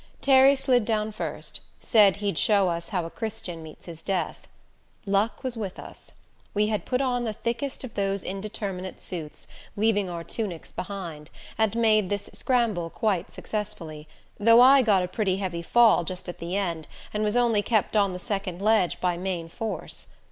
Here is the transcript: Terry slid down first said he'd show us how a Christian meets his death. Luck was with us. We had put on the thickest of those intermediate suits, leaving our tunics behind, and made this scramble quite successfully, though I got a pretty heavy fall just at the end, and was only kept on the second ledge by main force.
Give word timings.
Terry 0.19 0.55
slid 0.55 0.83
down 0.83 1.11
first 1.11 1.59
said 1.79 2.15
he'd 2.15 2.35
show 2.39 2.69
us 2.69 2.89
how 2.89 3.05
a 3.05 3.11
Christian 3.11 3.61
meets 3.61 3.85
his 3.85 4.01
death. 4.01 4.47
Luck 5.05 5.43
was 5.43 5.55
with 5.55 5.77
us. 5.77 6.13
We 6.55 6.69
had 6.69 6.85
put 6.87 7.01
on 7.01 7.23
the 7.23 7.33
thickest 7.33 7.83
of 7.83 7.93
those 7.93 8.23
intermediate 8.23 8.99
suits, 8.99 9.45
leaving 9.77 10.09
our 10.09 10.23
tunics 10.23 10.71
behind, 10.71 11.29
and 11.55 11.75
made 11.75 12.09
this 12.09 12.31
scramble 12.33 12.89
quite 12.89 13.31
successfully, 13.31 14.07
though 14.39 14.59
I 14.59 14.81
got 14.81 15.03
a 15.03 15.07
pretty 15.07 15.37
heavy 15.37 15.61
fall 15.61 16.03
just 16.03 16.27
at 16.27 16.39
the 16.39 16.57
end, 16.57 16.87
and 17.13 17.23
was 17.23 17.35
only 17.37 17.61
kept 17.61 17.95
on 17.95 18.11
the 18.11 18.17
second 18.17 18.59
ledge 18.59 18.99
by 19.01 19.17
main 19.17 19.49
force. 19.49 20.07